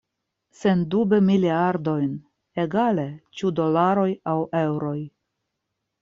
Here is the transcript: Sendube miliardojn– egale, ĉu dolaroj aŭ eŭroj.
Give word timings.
Sendube 0.59 1.17
miliardojn– 1.25 2.15
egale, 2.63 3.05
ĉu 3.41 3.51
dolaroj 3.59 4.09
aŭ 4.33 4.39
eŭroj. 4.61 4.97